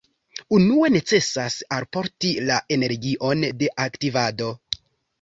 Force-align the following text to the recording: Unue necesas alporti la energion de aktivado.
Unue 0.55 0.89
necesas 0.93 1.59
alporti 1.77 2.33
la 2.49 2.59
energion 2.79 3.49
de 3.63 3.73
aktivado. 3.89 4.53